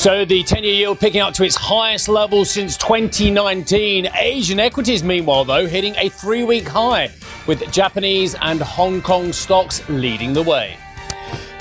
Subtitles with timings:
[0.00, 4.08] So the 10-year yield picking up to its highest level since 2019.
[4.14, 7.10] Asian equities, meanwhile, though, hitting a three-week high,
[7.46, 10.78] with Japanese and Hong Kong stocks leading the way.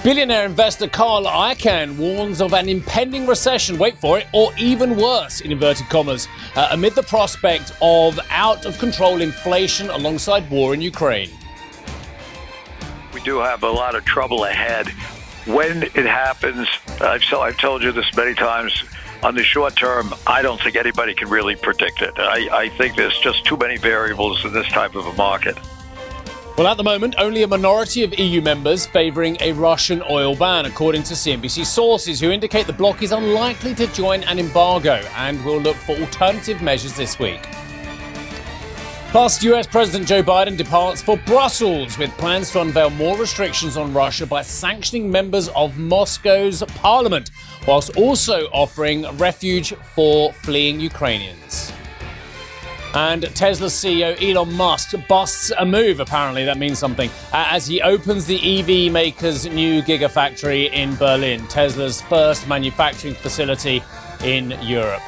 [0.06, 5.42] Billionaire investor Carl Icahn warns of an impending recession, wait for it, or even worse,
[5.42, 11.30] in inverted commas, uh, amid the prospect of out-of-control inflation alongside war in Ukraine.
[13.14, 14.88] We do have a lot of trouble ahead
[15.46, 16.68] when it happens,
[17.02, 18.84] I've, I've told you this many times.
[19.22, 22.14] On the short term, I don't think anybody can really predict it.
[22.18, 25.58] I, I think there's just too many variables in this type of a market.
[26.58, 30.66] Well, at the moment, only a minority of EU members favouring a Russian oil ban,
[30.66, 35.44] according to CNBC sources, who indicate the bloc is unlikely to join an embargo and
[35.46, 37.48] will look for alternative measures this week.
[39.12, 43.92] Plus, US President Joe Biden departs for Brussels with plans to unveil more restrictions on
[43.92, 47.32] Russia by sanctioning members of Moscow's parliament,
[47.68, 51.74] whilst also offering refuge for fleeing Ukrainians.
[52.94, 57.82] And Tesla CEO Elon Musk busts a move, apparently, that means something, uh, as he
[57.82, 63.82] opens the EV maker's new gigafactory in Berlin, Tesla's first manufacturing facility
[64.24, 65.02] in Europe.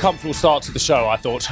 [0.00, 1.46] Uncomfortable start to the show, I thought.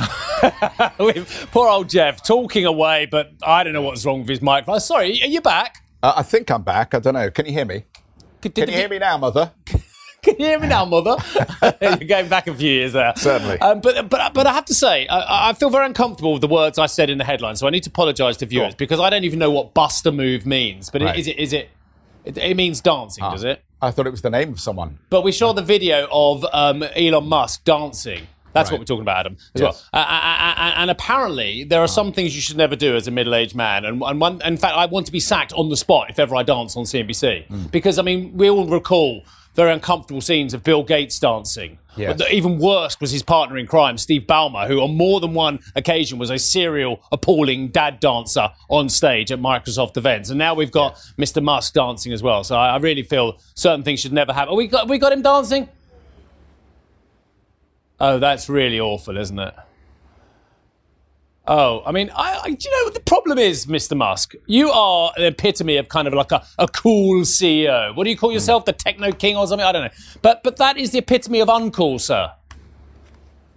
[0.99, 4.81] with poor old Geoff talking away, but I don't know what's wrong with his microphone.
[4.81, 5.85] Sorry, are you back?
[6.03, 6.95] Uh, I think I'm back.
[6.95, 7.31] I don't know.
[7.31, 7.85] Can you hear me?
[8.41, 9.53] Did- Can you hear me now, Mother?
[10.23, 11.17] Can you hear me now, mother?
[11.81, 13.13] You're going back a few years there.
[13.17, 13.61] Certainly.
[13.61, 16.49] Um, but, but, but I have to say, I, I feel very uncomfortable with the
[16.49, 18.77] words I said in the headline, so I need to apologise to viewers on.
[18.79, 20.91] because I don't even know what Buster move means.
[20.91, 21.17] But Right.
[21.19, 21.71] is it, is it,
[22.25, 23.63] it, it means dancing, does it?
[23.81, 24.99] I thought it was the name of someone.
[25.09, 28.27] But we saw the video of um, Elon Musk dancing.
[28.59, 29.89] That's what we're talking about, Adam, as Yes.
[29.93, 30.03] well.
[30.03, 33.85] Uh, and apparently, there are some things you should never do as a middle-aged man.
[33.85, 36.37] And, and one, in fact, I want to be sacked on the spot if ever
[36.37, 37.63] I dance on CNBC, Hmm.
[37.71, 39.23] because I mean, we all recall
[39.55, 41.79] very uncomfortable scenes of Bill Gates dancing.
[41.97, 42.21] Yes.
[42.31, 46.17] Even worse was his partner in crime, Steve Ballmer, who on more than one occasion
[46.17, 50.31] was a serial, appalling dad dancer on stage at Microsoft events.
[50.31, 51.43] And now we've got Mr.
[51.43, 52.45] Musk dancing as well.
[52.45, 54.53] So I, I really feel certain things should never happen.
[54.53, 55.69] Oh, we got we got him dancing.
[58.01, 59.55] Oh, that's really awful, isn't it?
[61.51, 63.97] Oh, I mean, I, I, do you know what the problem is, Mr.
[63.97, 64.35] Musk?
[64.47, 67.97] You are the epitome of kind of like a, a cool CEO.
[67.97, 69.67] What do you call yourself, the techno king or something?
[69.67, 69.91] I don't know.
[70.21, 72.33] But but that is the epitome of uncool, sir.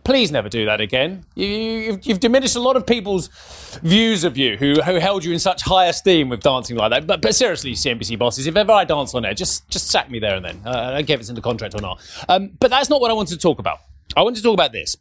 [0.05, 1.25] Please never do that again.
[1.35, 3.27] You, you, you've, you've diminished a lot of people's
[3.83, 7.05] views of you who, who held you in such high esteem with dancing like that.
[7.05, 10.19] But, but seriously, CNBC bosses, if ever I dance on air, just just sack me
[10.19, 10.61] there and then.
[10.65, 12.01] Uh, I don't care if it's in the contract or not.
[12.29, 13.79] Um, but that's not what I wanted to talk about.
[14.15, 14.97] I wanted to talk about this.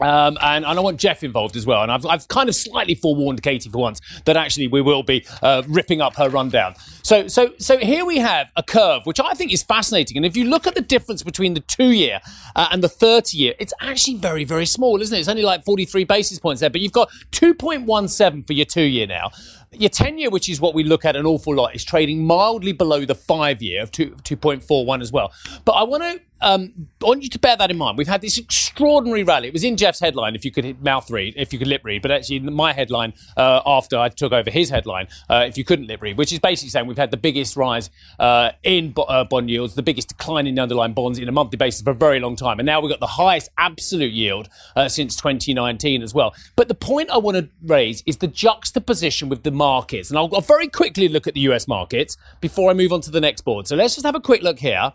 [0.00, 1.82] Um, and, and I want Geoff involved as well.
[1.82, 5.24] And I've, I've kind of slightly forewarned Katie for once that actually we will be
[5.42, 6.74] uh, ripping up her rundown.
[7.02, 10.16] So, so, so here we have a curve, which I think is fascinating.
[10.16, 12.20] And if you look at the difference between the two year
[12.54, 15.20] uh, and the 30 year, it's actually very, very small, isn't it?
[15.20, 19.06] It's only like 43 basis points there, but you've got 2.17 for your two year
[19.06, 19.30] now.
[19.72, 22.72] Your 10 year, which is what we look at an awful lot, is trading mildly
[22.72, 25.32] below the five year of 2, 2.41 as well.
[25.64, 27.96] But I want to um, I want you to bear that in mind.
[27.96, 29.48] We've had this extraordinary rally.
[29.48, 32.02] It was in Geoff's headline, if you could mouth read, if you could lip read,
[32.02, 35.64] but actually in my headline uh, after I took over his headline, uh, if you
[35.64, 39.02] couldn't lip read, which is basically saying we've had the biggest rise uh, in bo-
[39.02, 41.90] uh, bond yields, the biggest decline in the underlying bonds in a monthly basis for
[41.90, 42.58] a very long time.
[42.58, 46.34] And now we've got the highest absolute yield uh, since 2019 as well.
[46.54, 50.10] But the point I want to raise is the juxtaposition with the markets.
[50.10, 53.10] And I'll, I'll very quickly look at the US markets before I move on to
[53.10, 53.66] the next board.
[53.66, 54.92] So let's just have a quick look here.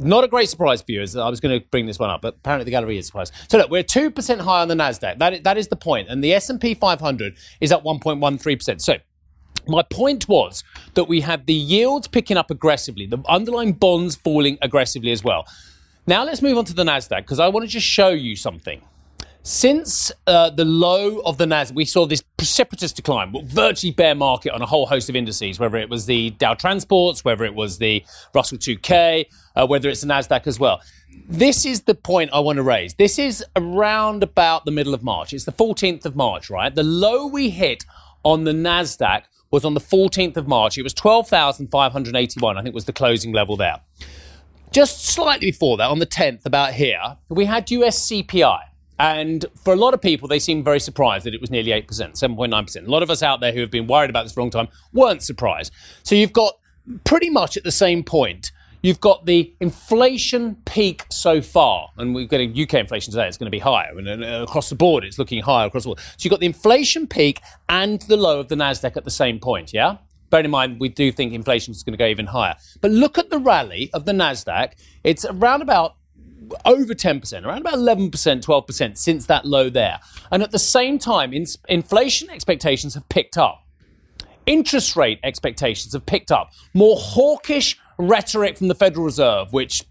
[0.00, 2.22] Not a great surprise for you, as I was going to bring this one up,
[2.22, 3.34] but apparently the gallery is surprised.
[3.48, 5.18] So look, we're two percent higher on the Nasdaq.
[5.18, 8.58] That is, that is the point, and the S and P 500 is at 1.13
[8.58, 8.82] percent.
[8.82, 8.94] So.
[9.68, 10.64] My point was
[10.94, 15.46] that we had the yields picking up aggressively, the underlying bonds falling aggressively as well.
[16.06, 18.80] Now let's move on to the Nasdaq because I want to just show you something.
[19.42, 24.52] Since uh, the low of the Nasdaq, we saw this precipitous decline, virtually bear market
[24.52, 27.78] on a whole host of indices, whether it was the Dow Transports, whether it was
[27.78, 28.02] the
[28.34, 29.26] Russell 2K,
[29.56, 30.80] uh, whether it's the Nasdaq as well.
[31.28, 32.94] This is the point I want to raise.
[32.94, 35.32] This is around about the middle of March.
[35.32, 36.74] It's the 14th of March, right?
[36.74, 37.84] The low we hit
[38.24, 40.78] on the Nasdaq was on the 14th of March.
[40.78, 43.80] It was 12,581, I think was the closing level there.
[44.70, 48.60] Just slightly before that, on the 10th, about here, we had US CPI.
[49.00, 51.86] And for a lot of people, they seemed very surprised that it was nearly 8%,
[51.86, 52.86] 7.9%.
[52.86, 54.50] A lot of us out there who have been worried about this for a long
[54.50, 55.72] time weren't surprised.
[56.02, 56.54] So you've got
[57.04, 61.88] pretty much at the same point, you've got the inflation peak so far.
[61.96, 63.96] And we're getting UK inflation today, it's going to be higher.
[63.96, 65.98] And uh, across the board, it's looking higher across the board.
[65.98, 69.38] So you've got the inflation peak and the low of the NASDAQ at the same
[69.38, 69.98] point, yeah?
[70.30, 72.54] Bear in mind, we do think inflation is going to go even higher.
[72.80, 74.74] But look at the rally of the NASDAQ.
[75.02, 75.96] It's around about
[76.64, 79.98] over 10%, around about 11%, 12% since that low there.
[80.30, 83.66] And at the same time, in, inflation expectations have picked up.
[84.46, 86.52] Interest rate expectations have picked up.
[86.74, 89.84] More hawkish rhetoric from the Federal Reserve, which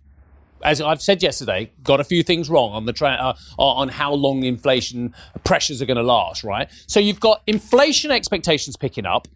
[0.64, 4.14] as I've said yesterday, got a few things wrong on the tra- uh, on how
[4.14, 5.14] long inflation
[5.44, 6.70] pressures are going to last, right?
[6.88, 9.28] So you've got inflation expectations picking up.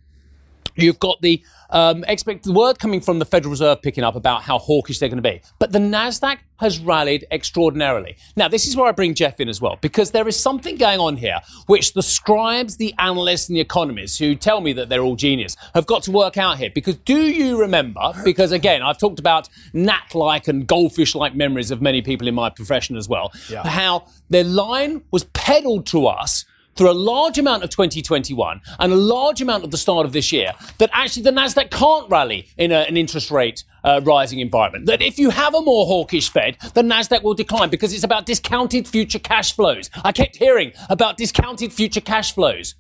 [0.76, 4.44] You've got the um, expect the word coming from the Federal Reserve picking up about
[4.44, 5.42] how hawkish they're going to be.
[5.58, 8.16] But the Nasdaq has rallied extraordinarily.
[8.36, 11.00] Now, this is where I bring Geoff in as well, because there is something going
[11.00, 15.02] on here which the scribes, the analysts, and the economists who tell me that they're
[15.02, 16.70] all genius have got to work out here.
[16.70, 18.14] Because do you remember?
[18.24, 22.96] Because again, I've talked about gnat-like and goldfish-like memories of many people in my profession
[22.98, 23.32] as well.
[23.50, 23.68] Yeah.
[23.68, 28.96] How their line was peddled to us through a large amount of 2021 and a
[28.96, 32.72] large amount of the start of this year that actually the Nasdaq can't rally in
[32.72, 34.86] a, an interest rate uh, rising environment.
[34.86, 38.26] That if you have a more hawkish Fed, the Nasdaq will decline because it's about
[38.26, 39.90] discounted future cash flows.
[40.04, 42.76] I kept hearing about discounted future cash flows.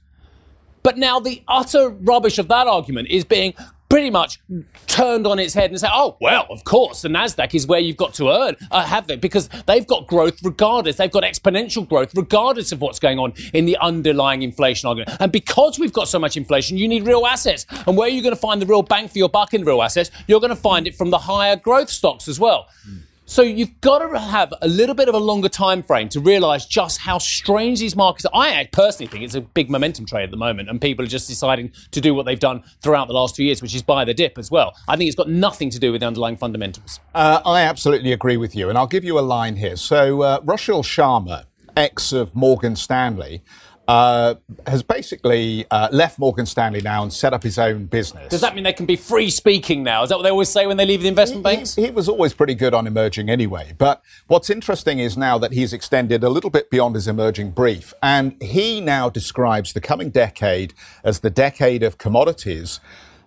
[0.82, 3.54] But now the utter rubbish of that argument is being
[3.94, 4.40] pretty much
[4.88, 7.96] turned on its head and said, oh, well, of course, the NASDAQ is where you've
[7.96, 10.96] got to earn, uh, have it, because they've got growth regardless.
[10.96, 15.16] They've got exponential growth regardless of what's going on in the underlying inflation argument.
[15.20, 17.68] And because we've got so much inflation, you need real assets.
[17.86, 19.84] And where are you going to find the real bang for your buck in real
[19.84, 20.10] assets?
[20.26, 22.70] You're going to find it from the higher growth stocks as well.
[22.90, 23.04] Mm.
[23.26, 26.66] So you've got to have a little bit of a longer time frame to realize
[26.66, 28.32] just how strange these markets are.
[28.34, 31.30] I personally think it's a big momentum trade at the moment, and people are just
[31.30, 34.14] deciding to do what they've done throughout the last two years, which is buy the
[34.14, 34.76] dip as well.
[34.90, 37.00] I think it's got nothing to do with the underlying fundamentals.
[37.16, 39.78] Uh, I absolutely agree with you, and I'll give you a line here.
[39.78, 41.46] So uh, Sharma,
[41.78, 43.42] ex of Morgan Stanley,
[43.88, 44.36] uh,
[44.66, 48.30] has basically uh, left Morgan Stanley now and set up his own business.
[48.30, 50.04] Does that mean they can be free speaking now?
[50.04, 51.76] Is that what they always say when they leave the investment he, banks?
[51.76, 53.74] He, he, was always pretty good on emerging anyway.
[53.78, 57.94] But what's interesting is now that he's extended a little bit beyond his emerging brief.
[58.02, 62.80] And he now describes the coming decade as the decade of commodities.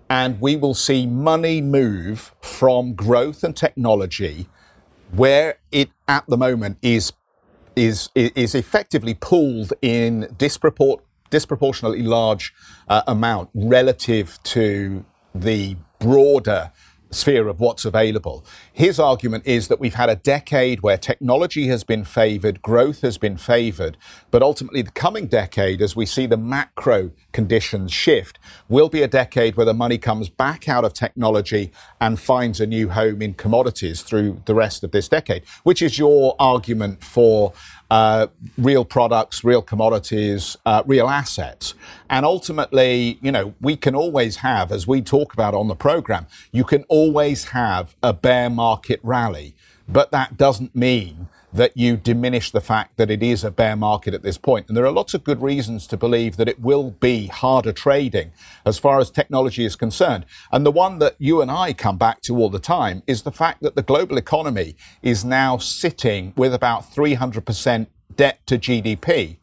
[0.09, 4.49] And we will see money move from growth and technology
[5.13, 7.13] where it at the moment is
[7.77, 11.01] is is effectively pooled in dispropor-
[11.31, 12.55] disproportionately large
[12.89, 16.73] uh, amount relative to the broader
[17.11, 18.45] sphere of what's available.
[18.73, 23.19] His argument is that we've had a decade where technology has been favored, growth has
[23.19, 23.97] been favored,
[24.31, 29.09] but ultimately the coming decade, as we see the macro conditions shift, will be a
[29.09, 31.71] decade where the money comes back out of technology
[32.01, 35.99] and finds a new home in commodities through the rest of this decade, which is
[35.99, 37.53] your argument for
[37.91, 38.27] uh,
[38.59, 41.75] real products, real commodities, uh, real assets.
[42.11, 46.27] And ultimately, you know, we can always have, as we talk about on the program,
[46.53, 49.55] you can always have a bear market rally.
[49.89, 54.15] But that doesn't mean that you diminish the fact that it is a bear market
[54.15, 54.69] at this point.
[54.69, 58.33] And there are lots of good reasons to believe that it will be harder trading
[58.65, 60.27] as far as technology is concerned.
[60.53, 63.33] And the one that you and I come back to all the time is the
[63.33, 69.39] fact that the global economy is now sitting with about 300% debt to GDP.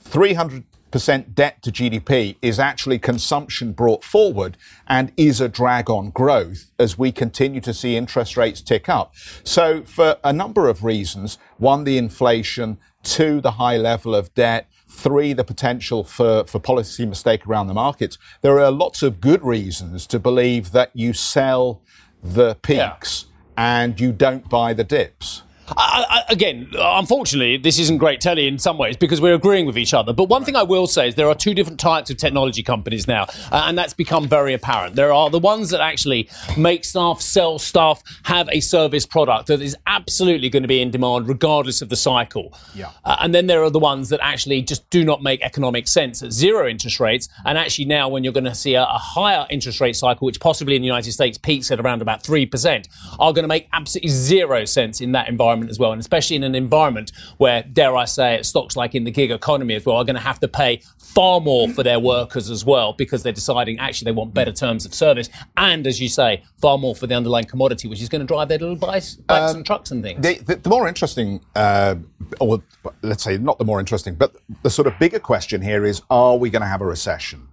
[0.00, 4.56] 300 percent debt to GDP is actually consumption brought forward
[4.86, 9.14] and is a drag on growth as we continue to see interest rates tick up.
[9.42, 14.68] So for a number of reasons, one, the inflation, two, the high level of debt,
[14.88, 19.42] three, the potential for, for policy mistake around the markets, there are lots of good
[19.42, 21.82] reasons to believe that you sell
[22.22, 23.80] the peaks yeah.
[23.80, 25.42] and you don't buy the dips.
[25.76, 29.78] I, I, again, unfortunately, this isn't great telly in some ways because we're agreeing with
[29.78, 30.12] each other.
[30.12, 33.06] But one thing I will say is there are two different types of technology companies
[33.06, 34.96] now, uh, and that's become very apparent.
[34.96, 39.60] There are the ones that actually make stuff, sell stuff, have a service product that
[39.60, 42.56] is absolutely going to be in demand regardless of the cycle.
[42.74, 42.90] Yeah.
[43.04, 46.22] Uh, and then there are the ones that actually just do not make economic sense
[46.22, 47.28] at zero interest rates.
[47.44, 50.40] And actually, now when you're going to see a, a higher interest rate cycle, which
[50.40, 52.88] possibly in the United States peaks at around about 3%,
[53.18, 55.92] are going to make absolutely zero sense in that environment as well.
[55.92, 59.30] And especially in an environment where, dare I say it, stocks like in the gig
[59.30, 62.64] economy as well are going to have to pay far more for their workers as
[62.64, 65.28] well because they're deciding actually they want better terms of service.
[65.56, 68.48] And as you say, far more for the underlying commodity, which is going to drive
[68.48, 70.22] their little bikes, bikes and trucks and things.
[70.22, 71.96] The, the, the more interesting, uh,
[72.40, 72.62] or
[73.02, 76.36] let's say not the more interesting, but the sort of bigger question here is: Are
[76.36, 77.48] we going to have a recession?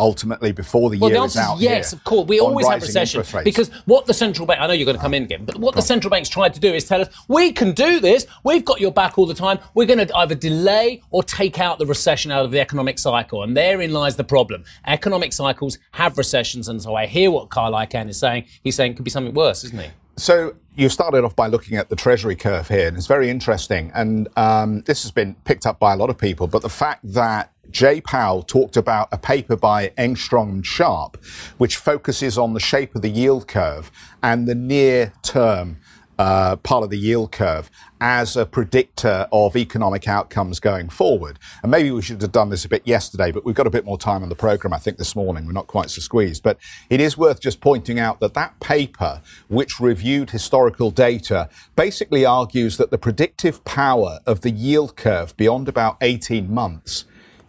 [0.00, 2.28] Ultimately, before the Well, year the is out yes, of course.
[2.28, 5.14] We always have recession because what the central bank, I know you're going to come
[5.14, 7.72] in again, but what the central banks tried to do is tell us, we can
[7.72, 11.22] do this, we've got your back all the time, we're going to either delay or
[11.22, 13.42] take out the recession out of the economic cycle.
[13.42, 14.64] And therein lies the problem.
[14.86, 18.44] Economic cycles have recessions, and so I hear what Carl Icahn is saying.
[18.62, 19.88] He's saying it could be something worse, isn't he?
[20.16, 23.92] So you started off by looking at the Treasury curve here, and it's very interesting.
[23.94, 26.46] And um, this has been picked up by a lot of people.
[26.46, 31.22] But the fact that Jay Powell talked about a paper by Engstrom and Sharpe,
[31.58, 33.90] which focuses on the shape of the yield curve
[34.22, 35.78] and the near term
[36.18, 37.70] uh, part of the yield curve
[38.00, 41.38] as a predictor of economic outcomes going forward.
[41.62, 43.84] And maybe we should have done this a bit yesterday, but we've got a bit
[43.84, 45.46] more time on the program, I think, this morning.
[45.46, 46.42] We're not quite so squeezed.
[46.42, 46.58] But
[46.90, 52.76] it is worth just pointing out that that paper, which reviewed historical data, basically argues
[52.78, 57.04] that the predictive power of the yield curve beyond about 18 months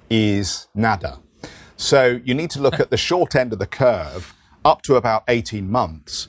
[0.10, 1.20] is nada.
[1.78, 4.34] So you need to look at the short end of the curve
[4.66, 6.28] up to about 18 months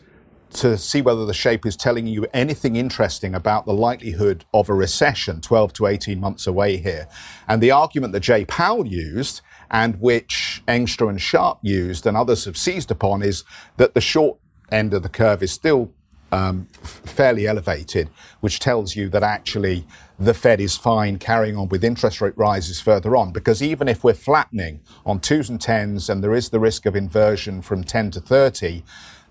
[0.52, 4.74] to see whether the shape is telling you anything interesting about the likelihood of a
[4.74, 7.06] recession 12 to 18 months away here.
[7.48, 12.44] And the argument that Jay Powell used and which Engstrom and Sharpe used and others
[12.44, 13.44] have seized upon is
[13.76, 14.38] that the short
[14.72, 15.92] end of the curve is still
[16.32, 18.08] um, fairly elevated,
[18.40, 19.86] which tells you that actually
[20.20, 23.32] the Fed is fine carrying on with interest rate rises further on.
[23.32, 26.94] Because even if we're flattening on twos and tens and there is the risk of
[26.94, 28.84] inversion from 10 to 30,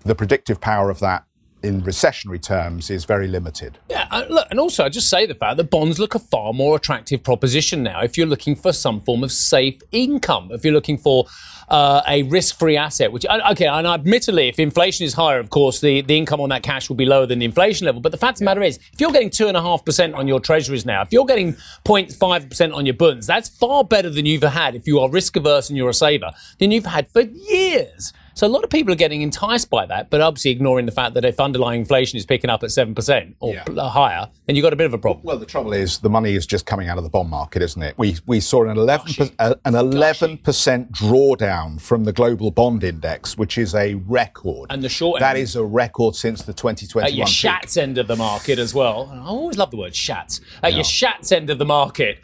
[0.04, 1.24] the predictive power of that
[1.62, 3.78] in recessionary terms is very limited.
[3.88, 6.52] Yeah, uh, look, and also I just say the fact that bonds look a far
[6.52, 8.00] more attractive proposition now.
[8.00, 11.26] If you're looking for some form of safe income, if you're looking for
[11.70, 16.00] uh, a risk-free asset, which okay, and admittedly, if inflation is higher, of course, the,
[16.02, 18.00] the income on that cash will be lower than the inflation level.
[18.00, 20.14] But the fact of the matter is, if you're getting two and a half percent
[20.14, 24.10] on your treasuries now, if you're getting 0.5 percent on your bunds, that's far better
[24.10, 27.08] than you've had if you are risk averse and you're a saver than you've had
[27.08, 28.12] for years.
[28.34, 31.14] So a lot of people are getting enticed by that, but obviously ignoring the fact
[31.14, 33.64] that if underlying inflation is picking up at seven percent or Yeah.
[33.64, 35.24] pl- higher, then you've got a bit of a problem.
[35.24, 37.82] Well, the trouble is the money is just coming out of the bond market, isn't
[37.82, 37.94] it?
[37.98, 42.84] We we saw an eleven per, uh, an eleven percent drawdown from the global bond
[42.84, 44.70] index, which is a record.
[44.70, 47.32] And the short that end- is a record since the twenty twenty At your one.
[47.32, 49.10] shats end of the market as well.
[49.12, 50.40] I always love the word shats.
[50.62, 52.18] At your shats end of the market,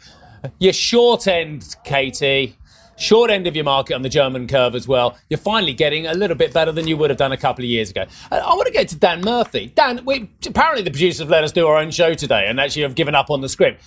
[0.59, 2.55] your short end, Katie,
[2.97, 5.17] short end of your market on the German curve as well.
[5.29, 7.69] You're finally getting a little bit better than you would have done a couple of
[7.69, 8.05] years ago.
[8.31, 9.71] I want to get to Dan Murphy.
[9.75, 12.81] Dan, we, apparently the producers have let us do our own show today and actually
[12.83, 13.81] have given up on the script.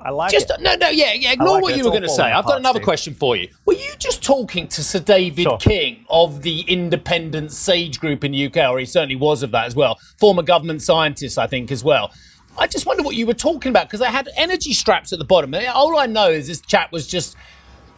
[0.00, 0.60] I like Just it.
[0.60, 1.32] no, no, yeah, yeah.
[1.32, 1.78] Ignore like what it.
[1.78, 2.24] you were going to say.
[2.24, 2.84] I've got another Steve.
[2.84, 3.48] question for you.
[3.66, 5.58] Were you just talking to Sir David Sure.
[5.58, 9.66] King of the Independent Sage Group in the UK, or he certainly was of that
[9.66, 12.12] as well, former government scientist, I think, as well.
[12.58, 15.24] I just wonder what you were talking about because I had energy straps at the
[15.24, 15.54] bottom.
[15.72, 17.36] All I know is this chap was just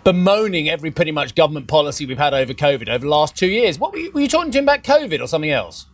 [0.04, 3.78] bemoaning every pretty much government policy we've had over COVID over the last two years.
[3.78, 5.86] What were you, were you talking to him about COVID or something else?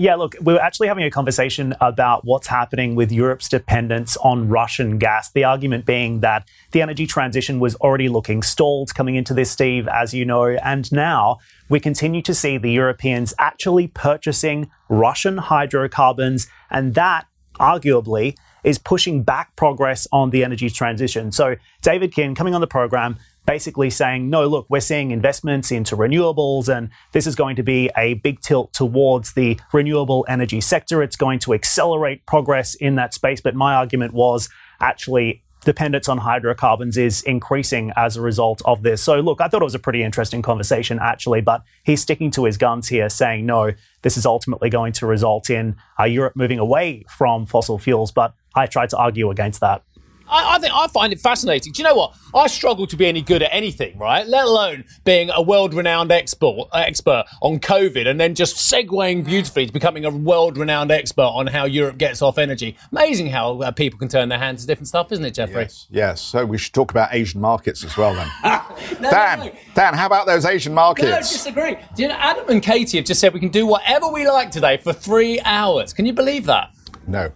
[0.00, 4.48] Yeah, look, we were actually having a conversation about what's happening with Europe's dependence on
[4.48, 5.32] Russian gas.
[5.32, 9.88] The argument being that the energy transition was already looking stalled coming into this, Steve,
[9.88, 16.46] as you know, and now we continue to see the Europeans actually purchasing Russian hydrocarbons,
[16.70, 17.26] and that
[17.58, 21.32] arguably is pushing back progress on the energy transition.
[21.32, 23.16] So, David King coming on the program
[23.48, 27.90] basically saying, no, look, we're seeing investments into renewables, and this is going to be
[27.96, 31.02] a big tilt towards the renewable energy sector.
[31.02, 33.40] It's going to accelerate progress in that space.
[33.40, 34.50] But my argument was
[34.80, 39.02] actually dependence on hydrocarbons is increasing as a result of this.
[39.02, 42.44] So, look, I thought it was a pretty interesting conversation, actually, but he's sticking to
[42.44, 43.72] his guns here, saying, no,
[44.02, 48.12] this is ultimately going to result in uh, Europe moving away from fossil fuels.
[48.12, 49.82] But I tried to argue against that.
[50.30, 51.72] I, I, think I find it fascinating.
[51.72, 52.14] Do you know what?
[52.34, 54.26] I struggle to be any good at anything, right?
[54.26, 59.72] Let alone being a world-renowned expert, expert on COVID, and then just segueing beautifully to
[59.72, 62.76] becoming a world-renowned expert on how Europe gets off energy.
[62.92, 65.62] Amazing how uh, people can turn their hands to different stuff, isn't it, Jeffrey?
[65.62, 65.86] Yes.
[65.90, 66.20] yes.
[66.20, 68.28] So we should talk about Asian markets as well, then.
[69.00, 69.52] no, Dan, no, no.
[69.74, 71.08] Dan, how about those Asian markets?
[71.08, 71.76] No, disagree.
[71.94, 74.50] Do you know, Adam and Katie have just said we can do whatever we like
[74.50, 75.92] today for three hours.
[75.92, 76.70] Can you believe that?
[77.06, 77.32] No.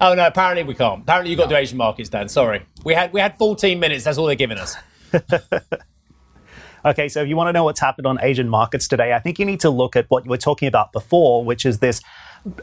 [0.00, 1.02] Oh no, apparently we can't.
[1.02, 2.28] Apparently you've got to Asian markets, Dan.
[2.28, 2.62] Sorry.
[2.84, 4.76] We had we had 14 minutes, that's all they're giving us.
[6.84, 9.38] Okay, so if you want to know what's happened on Asian markets today, I think
[9.38, 12.00] you need to look at what you were talking about before, which is this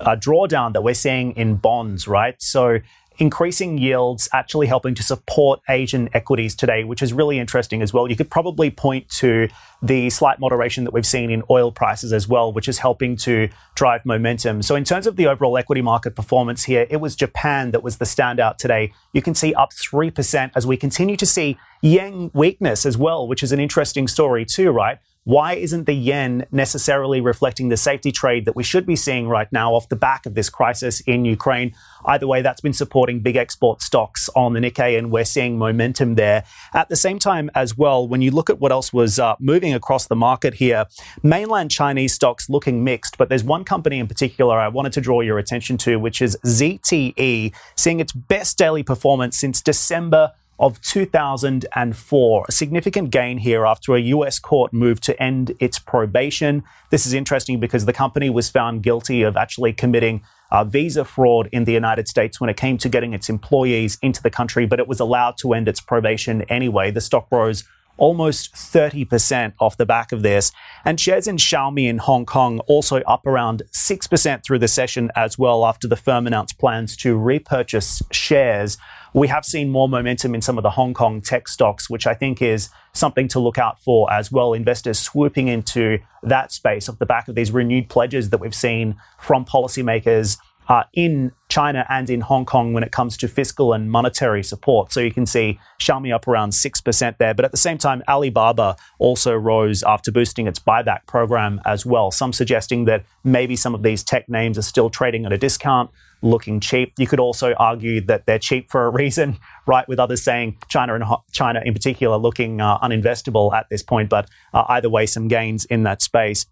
[0.02, 2.36] uh, drawdown that we're seeing in bonds, right?
[2.42, 2.80] So
[3.20, 8.10] increasing yields actually helping to support Asian equities today, which is really interesting as well.
[8.10, 9.48] You could probably point to
[9.82, 13.50] the slight moderation that we've seen in oil prices as well, which is helping to
[13.76, 14.62] drive momentum.
[14.62, 17.98] So, in terms of the overall equity market performance here, it was Japan that was
[17.98, 18.94] the standout today.
[19.14, 23.44] You can see up 3% as we continue to see yen weakness as well, which
[23.44, 25.00] is an interesting story too, right?
[25.28, 29.52] Why isn't the yen necessarily reflecting the safety trade that we should be seeing right
[29.52, 31.76] now off the back of this crisis in Ukraine?
[32.06, 36.16] Either way, that's been supporting big export stocks on the Nikkei, and we're seeing momentum
[36.16, 36.46] there.
[36.74, 39.74] At the same time, as well, when you look at what else was uh, moving
[39.74, 40.86] across the market here,
[41.22, 45.20] mainland Chinese stocks looking mixed, but there's one company in particular I wanted to draw
[45.20, 52.46] your attention to, which is ZTE, seeing its best daily performance since December of 2004.
[52.48, 56.64] A significant gain here after a US court moved to end its probation.
[56.90, 61.50] This is interesting because the company was found guilty of actually committing uh, visa fraud
[61.52, 64.80] in the United States when it came to getting its employees into the country, but
[64.80, 66.90] it was allowed to end its probation anyway.
[66.90, 67.64] The stock rose
[67.98, 70.52] almost 30% off the back of this.
[70.86, 75.38] And shares in Xiaomi in Hong Kong also up around 6% through the session as
[75.38, 78.78] well after the firm announced plans to repurchase shares
[79.14, 82.14] we have seen more momentum in some of the Hong Kong tech stocks, which I
[82.14, 84.54] think is something to look out for as well.
[84.54, 88.96] Investors swooping into that space off the back of these renewed pledges that we've seen
[89.20, 90.38] from policymakers
[90.68, 94.92] uh, in China and in Hong Kong when it comes to fiscal and monetary support.
[94.92, 97.34] So you can see Xiaomi up around 6% there.
[97.34, 102.12] But at the same time, Alibaba also rose after boosting its buyback program as well.
[102.12, 105.90] Some suggesting that maybe some of these tech names are still trading at a discount
[106.22, 106.94] looking cheap.
[106.98, 109.88] You could also argue that they're cheap for a reason, right?
[109.88, 114.30] With others saying China and China in particular looking uh, uninvestable at this point, but
[114.54, 116.46] uh, either way, some gains in that space.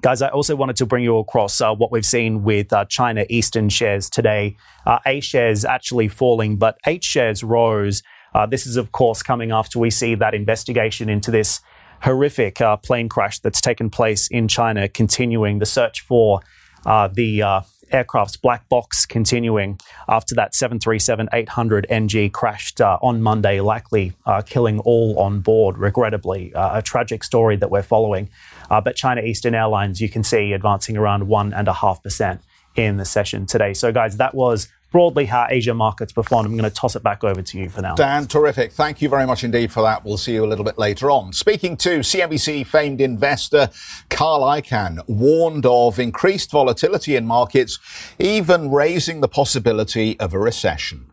[0.00, 3.26] Guys, I also wanted to bring you across uh, what we've seen with uh, China
[3.28, 4.56] Eastern shares today.
[4.86, 8.04] Uh, A shares actually falling, but H shares rose.
[8.32, 11.60] Uh, this is, of course, coming after we see that investigation into this
[12.02, 16.42] horrific uh, plane crash that's taken place in China, continuing the search for
[16.86, 17.42] uh, the
[17.90, 24.42] aircraft's black box continuing after that 737 800 NG crashed uh, on Monday, likely uh,
[24.42, 26.52] killing all on board, regrettably.
[26.54, 28.28] Uh, a tragic story that we're following.
[28.70, 32.40] Uh, but China Eastern Airlines, you can see advancing around 1.5%
[32.76, 33.74] in the session today.
[33.74, 36.46] So, guys, that was broadly how Asia markets performed.
[36.46, 37.94] I'm going to toss it back over to you for now.
[37.94, 38.72] Dan, terrific.
[38.72, 40.04] Thank you very much indeed for that.
[40.04, 41.32] We'll see you a little bit later on.
[41.32, 43.70] Speaking to CNBC famed investor
[44.08, 47.78] Carl Icahn, warned of increased volatility in markets,
[48.18, 51.10] even raising the possibility of a recession.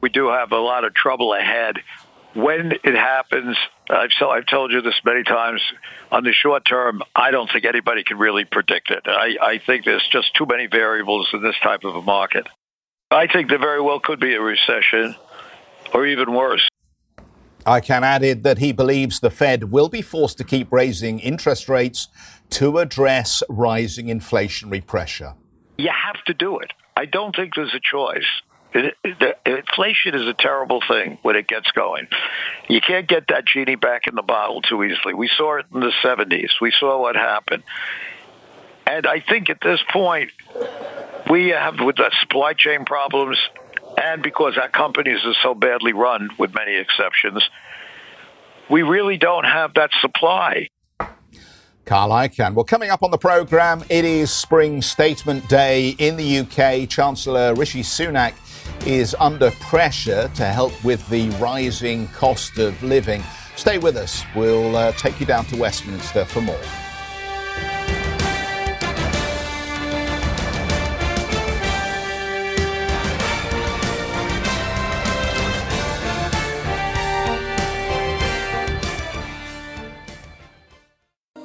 [0.00, 1.76] We do have a lot of trouble ahead.
[2.34, 3.56] When it happens,
[3.90, 5.60] I've, so I've told you this many times.
[6.10, 9.02] On the short term, I don't think anybody can really predict it.
[9.06, 12.46] I, I think there's just too many variables in this type of a market.
[13.10, 15.14] I think there very well could be a recession,
[15.92, 16.66] or even worse.
[17.66, 22.08] Icahn added that he believes the Fed will be forced to keep raising interest rates
[22.50, 25.34] to address rising inflationary pressure.
[25.78, 26.72] You have to do it.
[26.96, 28.26] I don't think there's a choice.
[28.74, 32.08] Inflation is a terrible thing when it gets going.
[32.68, 35.14] You can't get that genie back in the bottle too easily.
[35.14, 36.50] We saw it in the 70s.
[36.60, 37.62] We saw what happened.
[38.86, 40.30] And I think at this point,
[41.30, 43.38] we have with the supply chain problems
[43.96, 47.48] and because our companies are so badly run, with many exceptions,
[48.68, 50.68] we really don't have that supply.
[51.84, 52.54] Carl Icahn.
[52.54, 56.88] Well, coming up on the programme, it is Spring Statement Day in the UK.
[56.88, 58.32] Chancellor Rishi Sunak
[58.86, 63.22] is under pressure to help with the rising cost of living.
[63.56, 64.24] Stay with us.
[64.34, 66.60] We'll uh, take you down to Westminster for more.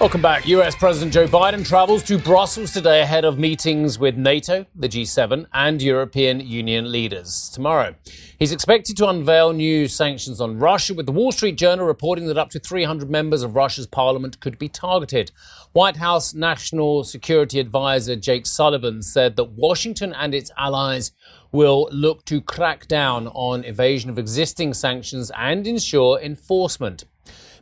[0.00, 0.46] Welcome back.
[0.46, 5.46] US President Joe Biden travels to Brussels today ahead of meetings with NATO, the G7,
[5.52, 7.96] and European Union leaders tomorrow.
[8.38, 12.38] He's expected to unveil new sanctions on Russia, with the Wall Street Journal reporting that
[12.38, 15.32] up to 300 members of Russia's parliament could be targeted.
[15.72, 21.10] White House National Security Advisor Jake Sullivan said that Washington and its allies
[21.50, 27.04] will look to crack down on evasion of existing sanctions and ensure enforcement.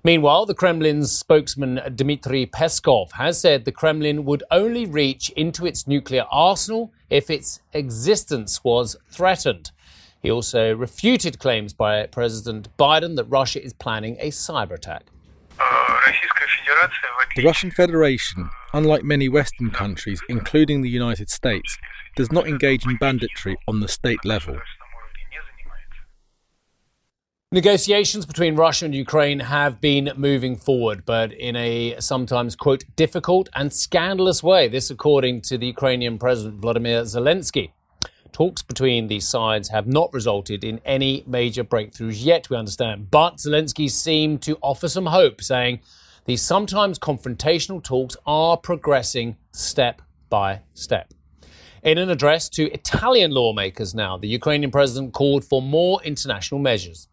[0.06, 5.88] Meanwhile, the Kremlin's spokesman Dmitry Peskov has said the Kremlin would only reach into its
[5.88, 9.72] nuclear arsenal if its existence was threatened.
[10.22, 15.06] He also refuted claims by President Biden that Russia is planning a cyber attack.
[17.34, 21.76] The Russian Federation, unlike many Western countries, including the United States,
[22.14, 24.60] does not engage in banditry on the state level.
[27.56, 33.48] Negotiations between Russia and Ukraine have been moving forward, but in a sometimes, quote, difficult
[33.56, 34.68] and scandalous way.
[34.68, 37.70] This, according to the Ukrainian President Vladimir Zelensky.
[38.30, 43.10] Talks between these sides have not resulted in any major breakthroughs yet, we understand.
[43.10, 45.80] But Zelensky seemed to offer some hope, saying
[46.26, 51.14] these sometimes confrontational talks are progressing step by step.
[51.82, 57.08] In an address to Italian lawmakers now, the Ukrainian president called for more international measures.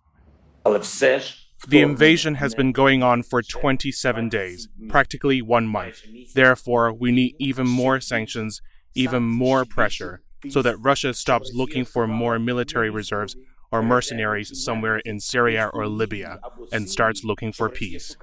[1.68, 6.02] The invasion has been going on for 27 days, practically one month.
[6.34, 8.62] Therefore, we need even more sanctions,
[8.96, 13.38] even more pressure, so that Russia stops looking for more military reserves
[13.72, 16.40] or mercenaries somewhere in Syria or Libya
[16.72, 18.16] and starts looking for peace.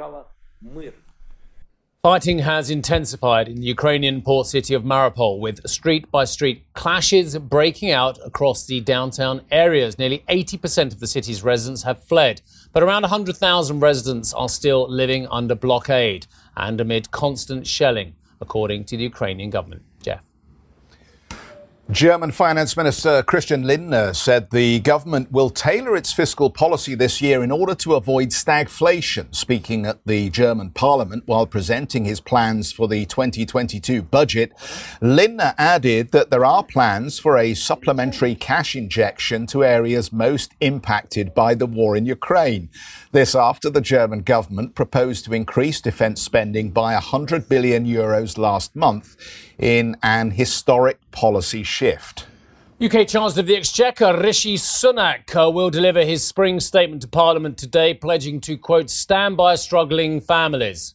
[2.02, 7.36] Fighting has intensified in the Ukrainian port city of Mariupol, with street by street clashes
[7.36, 9.98] breaking out across the downtown areas.
[9.98, 12.40] Nearly 80% of the city's residents have fled,
[12.72, 18.96] but around 100,000 residents are still living under blockade and amid constant shelling, according to
[18.96, 19.82] the Ukrainian government.
[20.02, 20.29] Geoff.
[21.90, 27.42] German Finance Minister Christian Lindner said the government will tailor its fiscal policy this year
[27.42, 32.86] in order to avoid stagflation, speaking at the German parliament while presenting his plans for
[32.86, 34.52] the 2022 budget.
[35.00, 41.34] Lindner added that there are plans for a supplementary cash injection to areas most impacted
[41.34, 42.70] by the war in Ukraine.
[43.10, 48.76] This after the German government proposed to increase defense spending by 100 billion euros last
[48.76, 49.16] month
[49.60, 52.26] in an historic policy shift.
[52.82, 57.58] UK Chancellor of the Exchequer Rishi Sunak uh, will deliver his spring statement to Parliament
[57.58, 60.94] today, pledging to, quote, stand by struggling families.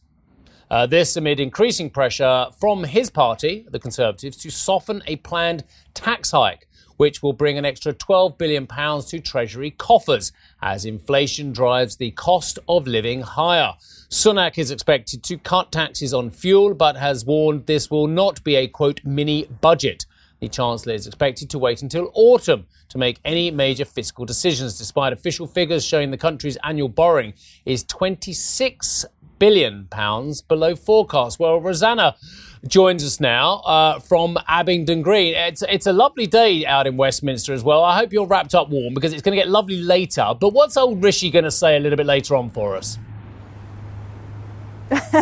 [0.68, 5.62] Uh, this amid increasing pressure from his party, the Conservatives, to soften a planned
[5.94, 11.96] tax hike which will bring an extra £12 billion to Treasury coffers as inflation drives
[11.96, 13.74] the cost of living higher.
[14.08, 18.54] Sunak is expected to cut taxes on fuel, but has warned this will not be
[18.54, 20.06] a quote mini budget.
[20.40, 25.12] The Chancellor is expected to wait until autumn to make any major fiscal decisions, despite
[25.12, 29.06] official figures showing the country's annual borrowing is 26
[29.38, 31.40] billion pounds below forecast.
[31.40, 32.14] Well, Rosanna
[32.68, 35.34] joins us now uh, from Abingdon Green.
[35.34, 37.82] It's, it's a lovely day out in Westminster as well.
[37.82, 40.32] I hope you're wrapped up warm because it's going to get lovely later.
[40.38, 42.98] But what's old Rishi going to say a little bit later on for us?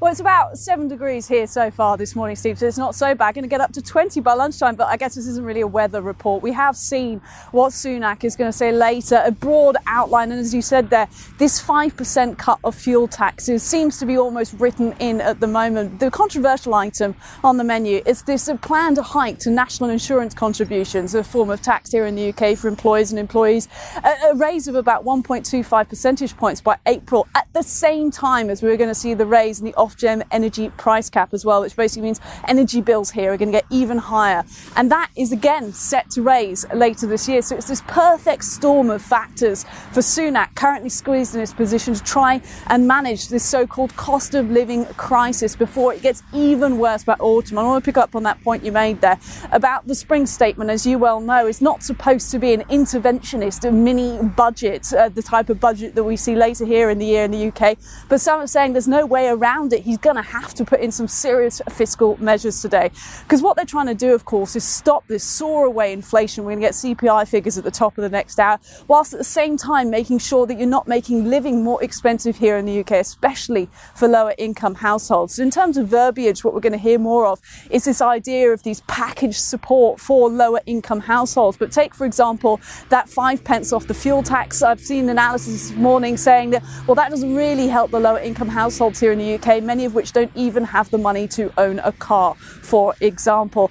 [0.00, 3.14] well, it's about seven degrees here so far this morning, Steve, so it's not so
[3.14, 3.34] bad.
[3.34, 5.68] Going to get up to 20 by lunchtime, but I guess this isn't really a
[5.68, 6.42] weather report.
[6.42, 7.20] We have seen
[7.52, 11.08] what Sunak is going to say later, a broad outline, and as you said there,
[11.38, 16.00] this 5% cut of fuel taxes seems to be almost written in at the moment.
[16.00, 21.22] The controversial item on the menu is this planned hike to national insurance contributions, a
[21.22, 23.68] form of tax here in the UK for employers and employees,
[24.02, 28.76] a, raise of about 1.25 percentage points by April, at the same time as we're
[28.76, 32.02] going to see the raise in the Ofgem energy price cap as well, which basically
[32.02, 34.44] means energy bills here are going to get even higher.
[34.76, 37.42] And that is again set to raise later this year.
[37.42, 42.02] So it's this perfect storm of factors for Sunak, currently squeezed in his position to
[42.02, 47.04] try and manage this so called cost of living crisis before it gets even worse
[47.04, 47.58] by autumn.
[47.58, 49.18] I want to pick up on that point you made there
[49.52, 53.70] about the spring statement, as you well know, is not supposed to be an interventionist
[53.70, 57.24] mini budget, uh, the type of budget that we see later here in the year
[57.24, 57.76] in the UK.
[58.08, 59.82] But some are saying there's no way around it.
[59.82, 62.90] He's going to have to put in some serious fiscal measures today.
[63.22, 66.44] Because what they're trying to do, of course, is stop this soar away inflation.
[66.44, 69.18] We're going to get CPI figures at the top of the next hour, whilst at
[69.18, 72.80] the same time making sure that you're not making living more expensive here in the
[72.80, 75.34] UK, especially for lower income households.
[75.34, 78.52] So In terms of verbiage, what we're going to hear more of is this idea
[78.52, 81.56] of these package support for lower income households.
[81.56, 84.62] But take, for example, that five pence off the fuel tax.
[84.62, 88.48] I've seen analysis this morning saying that, well, that doesn't really help the lower income
[88.48, 91.78] households here in the UK, many of which don't even have the money to own
[91.80, 93.70] a car, for example.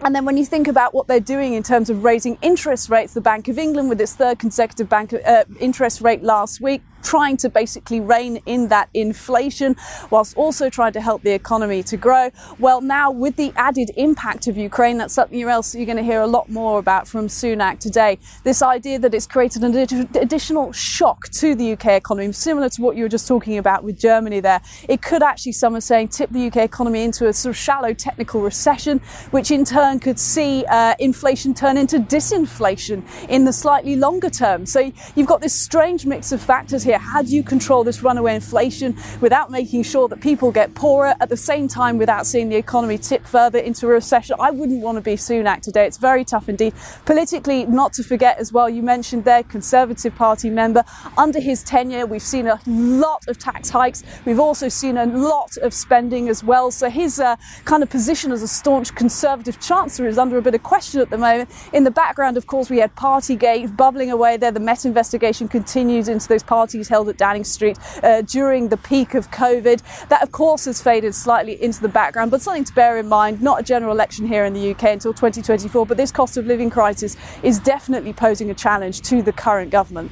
[0.00, 3.14] And then when you think about what they're doing in terms of raising interest rates,
[3.14, 7.36] the Bank of England with its third consecutive bank uh, interest rate last week trying
[7.38, 9.76] to basically rein in that inflation
[10.10, 12.30] whilst also trying to help the economy to grow.
[12.58, 16.20] Well, now with the added impact of Ukraine, that's something else you're going to hear
[16.20, 18.18] a lot more about from Sunak today.
[18.44, 19.76] This idea that it's created an
[20.16, 23.98] additional shock to the UK economy, similar to what you were just talking about with
[23.98, 24.60] Germany there.
[24.88, 27.92] It could actually, some are saying, tip the UK economy into a sort of shallow
[27.92, 33.96] technical recession, which in turn could see uh, inflation turn into disinflation in the slightly
[33.96, 34.66] longer term.
[34.66, 36.98] So you've got this strange mix of factors here here.
[36.98, 41.28] How do you control this runaway inflation without making sure that people get poorer at
[41.28, 44.36] the same time without seeing the economy tip further into a recession?
[44.38, 45.86] I wouldn't want to be Sunak today.
[45.86, 46.74] It's very tough indeed.
[47.06, 50.84] Politically, not to forget as well, you mentioned their Conservative Party member.
[51.16, 54.04] Under his tenure, we've seen a lot of tax hikes.
[54.26, 56.70] We've also seen a lot of spending as well.
[56.70, 60.54] So his uh, kind of position as a staunch Conservative Chancellor is under a bit
[60.54, 61.48] of question at the moment.
[61.72, 64.52] In the background, of course, we had Partygate bubbling away there.
[64.52, 66.42] The Met investigation continues into those
[66.82, 70.08] parties held at Downing Street uh, during the peak of COVID.
[70.08, 73.40] That, of course, has faded slightly into the background, but something to bear in mind
[73.40, 76.70] not a general election here in the UK until 2024, but this cost of living
[76.70, 80.10] crisis is definitely posing a challenge to the current government.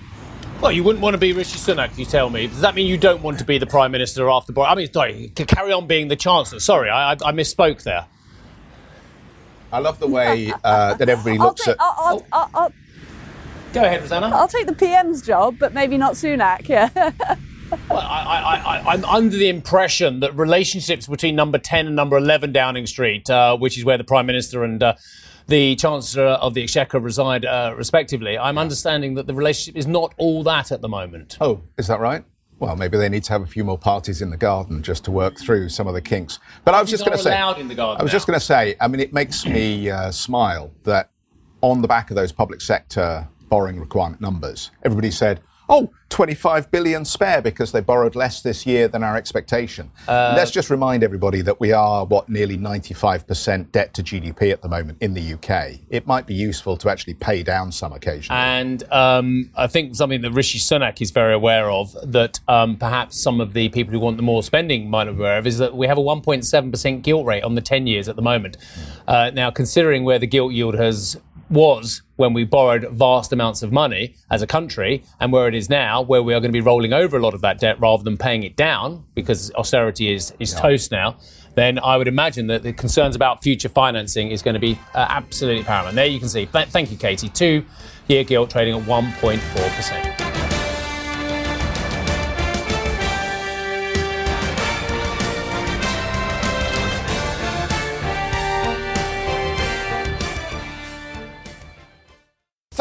[0.61, 2.47] Well, you wouldn't want to be Rishi Sunak, you tell me.
[2.47, 4.71] Does that mean you don't want to be the Prime Minister after Boris?
[4.71, 6.61] I mean, sorry, carry on being the Chancellor.
[6.61, 8.07] Sorry, I, I, I misspoke there.
[9.73, 11.81] I love the way uh, that everybody looks I'll, at.
[11.81, 12.73] I'll, I'll, I'll,
[13.73, 14.31] Go ahead, Rosanna.
[14.35, 16.69] I'll take the PM's job, but maybe not Sunak.
[16.69, 16.91] Yeah.
[17.89, 22.87] well, I, am under the impression that relationships between number 10 and number 11 Downing
[22.87, 24.95] Street, uh, which is where the Prime Minister and uh,
[25.47, 30.15] the Chancellor of the Exchequer reside, uh, respectively, I'm understanding that the relationship is not
[30.19, 31.39] all that at the moment.
[31.41, 32.25] Oh, is that right?
[32.59, 35.11] Well, maybe they need to have a few more parties in the garden just to
[35.11, 36.41] work through some of the kinks.
[36.65, 38.07] But I was just going to say, I was now.
[38.07, 41.11] just going to say, I mean, it makes me uh, smile that
[41.63, 44.71] on the back of those public sector borrowing requirement numbers.
[44.83, 49.91] Everybody said, oh, 25 billion spare because they borrowed less this year than our expectation.
[50.09, 54.61] Uh, Let's just remind everybody that we are, what, nearly 95% debt to GDP at
[54.61, 55.79] the moment in the UK.
[55.89, 58.41] It might be useful to actually pay down some occasionally.
[58.41, 63.23] And um, I think something that Rishi Sunak is very aware of, that um, perhaps
[63.23, 65.77] some of the people who want the more spending might be aware of, is that
[65.77, 68.57] we have a 1.7% gilt rate on the 10 years at the moment.
[69.07, 71.17] Uh, now, considering where the gilt yield has
[71.51, 75.69] was when we borrowed vast amounts of money as a country and where it is
[75.69, 78.03] now, where we are going to be rolling over a lot of that debt rather
[78.03, 80.61] than paying it down because austerity is, is yeah.
[80.61, 81.17] toast now,
[81.55, 85.07] then I would imagine that the concerns about future financing is going to be uh,
[85.09, 85.97] absolutely paramount.
[85.97, 86.47] There you can see.
[86.47, 87.29] Th- thank you, Katie.
[87.29, 87.65] Two
[88.07, 90.20] year gilt trading at 1.4%.